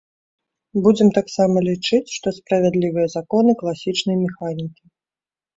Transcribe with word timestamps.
Будзем 0.85 1.11
таксама 1.17 1.55
лічыць, 1.69 2.13
што 2.15 2.27
справядлівыя 2.39 3.07
законы 3.17 3.51
класічнай 3.61 4.21
механікі. 4.27 4.83